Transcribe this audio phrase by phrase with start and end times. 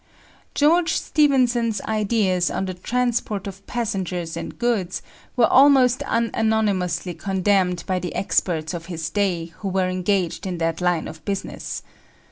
[0.55, 5.03] George Stephenson's ideas on the transport of passengers and goods
[5.35, 10.81] were almost unanimously condemned by the experts of his day who were engaged in that
[10.81, 11.83] line of business.